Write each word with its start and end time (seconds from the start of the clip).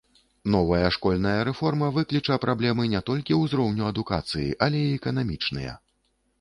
Новая 0.53 0.87
школьная 0.95 1.43
рэформа 1.49 1.89
выкліча 1.99 2.39
праблемы 2.47 2.87
не 2.95 3.03
толькі 3.11 3.39
ўзроўню 3.43 3.83
адукацыі, 3.93 4.51
але 4.69 4.85
і 4.89 4.93
эканамічныя. 4.99 5.81